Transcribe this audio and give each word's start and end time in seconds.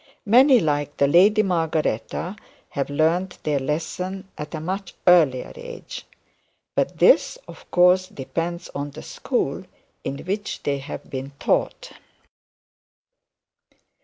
Many 0.25 0.59
like 0.59 0.97
the 0.97 1.05
Lady 1.07 1.43
Margaretta 1.43 2.35
have 2.69 2.89
learnt 2.89 3.37
their 3.43 3.59
lesson 3.59 4.27
at 4.35 4.55
a 4.55 4.59
much 4.59 4.95
earlier 5.05 5.51
age. 5.55 6.07
But 6.73 6.97
this 6.97 7.37
of 7.47 7.69
course 7.69 8.07
depends 8.07 8.67
on 8.69 8.89
the 8.89 9.03
school 9.03 9.63
in 10.03 10.17
which 10.25 10.63
they 10.63 10.79
have 10.79 11.07
been 11.11 11.33
taught. 11.39 11.91